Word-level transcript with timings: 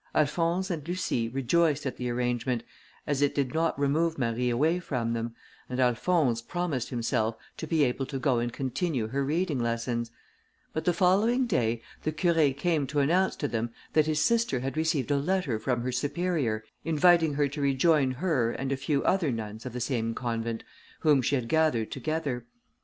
Alphonse 0.15 0.71
and 0.71 0.87
Lucie 0.87 1.29
rejoiced 1.29 1.85
at 1.85 1.97
the 1.97 2.09
arrangement, 2.09 2.63
as 3.05 3.21
it 3.21 3.35
did 3.35 3.53
not 3.53 3.77
remove 3.79 4.17
Marie 4.17 4.49
away 4.49 4.79
from 4.79 5.13
them, 5.13 5.35
and 5.69 5.79
Alphonse 5.79 6.41
promised 6.41 6.89
himself 6.89 7.37
to 7.57 7.67
be 7.67 7.83
able 7.83 8.07
to 8.07 8.17
go 8.17 8.39
and 8.39 8.51
continue 8.51 9.09
her 9.09 9.23
reading 9.23 9.59
lessons; 9.59 10.09
but 10.73 10.85
the 10.85 10.91
following 10.93 11.45
day 11.45 11.83
the 12.01 12.11
Curé 12.11 12.57
came 12.57 12.87
to 12.87 12.97
announce 12.99 13.35
to 13.35 13.47
them 13.47 13.69
that 13.93 14.07
his 14.07 14.19
sister 14.19 14.61
had 14.61 14.75
received 14.75 15.11
a 15.11 15.17
letter 15.19 15.59
from 15.59 15.83
her 15.83 15.91
superior, 15.91 16.63
inviting 16.83 17.35
her 17.35 17.47
to 17.49 17.61
rejoin 17.61 18.09
her, 18.09 18.49
and 18.51 18.71
a 18.71 18.77
few 18.77 19.03
other 19.03 19.31
nuns 19.31 19.67
of 19.67 19.73
the 19.73 19.79
same 19.79 20.15
convent, 20.15 20.63
whom 21.01 21.21
she 21.21 21.35
had 21.35 21.47
gathered 21.47 21.91
together. 21.91 22.47